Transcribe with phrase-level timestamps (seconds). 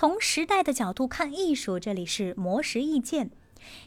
[0.00, 3.32] 从时代的角度看艺术，这里是魔石意见。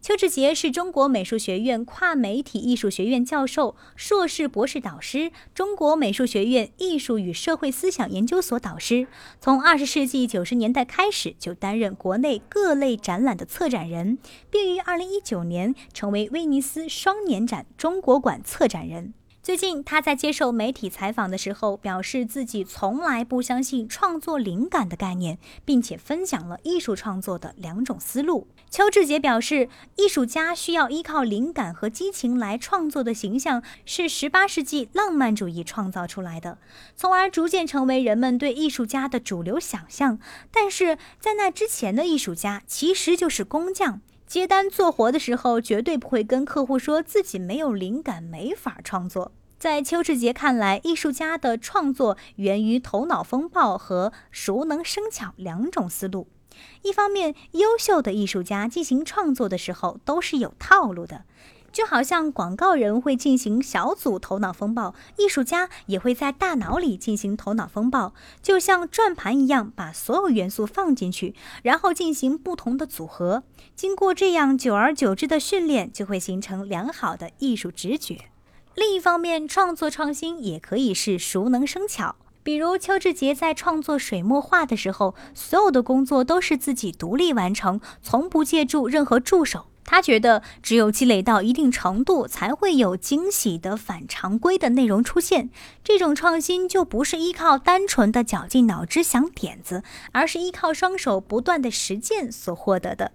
[0.00, 9.06] 邱志杰是中国美术学院跨媒体艺术学院教授、硕士、博士导师，中国美术学院艺术与社会思想研究所导师。
[9.38, 14.16] 从二十世纪九十年代开始，就担任国内各类展览的策展人，
[14.50, 19.12] 并于二零一九年成为威尼斯双年展中国馆策展人。
[19.48, 28.46] 最近，他在接受媒体采访的时候，表示自己从来不相信创作灵感的概念，并且分享了艺术创作的两种思路。
[28.68, 36.58] 邱志杰表示，艺术家需要依靠灵感和激情来创作的形象，是十八世纪浪漫主义创造出来的，
[36.94, 40.18] 从而逐渐成为人们对艺术家的主流想象。
[40.52, 44.02] 但是在那之前的艺术家，其实就是工匠。
[44.28, 49.32] 接单做活的时候，绝对不会跟客户说自己没有灵感，没法创作。
[49.58, 56.28] 在邱志杰看来，艺术家的创作源于头脑风暴和熟能生巧两种思路。
[56.82, 61.24] 一方面，优秀的艺术家进行创作的时候都是有套路的。
[61.72, 73.44] 就好像广告人会进行小组头脑风暴，艺术家也会在大脑里进行头脑风暴，就像转盘一样，把所有元素放进去，然后进行不同的组合。
[73.76, 78.26] 经过这样久而久之的训练，就会形成良好的艺术直觉。
[78.74, 89.66] 另一方面，创作创新也可以是熟能生巧，比如邱志杰在创作水墨画的时候，所有的工作都是自己独立完成，从不借助任何助手。
[89.90, 95.48] 他觉得，只有积累到一定程度，才会有惊喜的反常规的内容出现。
[95.82, 103.12] 这种创新就不是依靠单纯的绞尽脑汁想点子，而是依靠双手不断的实践所获得的。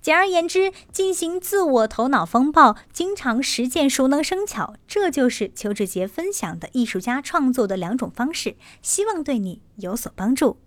[0.00, 8.56] 简而言之，进行自我头脑风暴，经常实践熟能生巧，这就是邱志杰分享的艺术家创作的两种方式。
[8.82, 10.58] 希望对你有所帮助。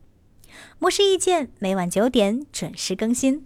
[0.80, 3.46] 模式意见每晚九点准时更新。